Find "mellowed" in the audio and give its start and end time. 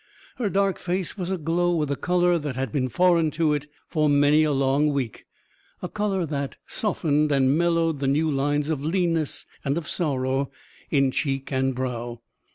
7.55-7.99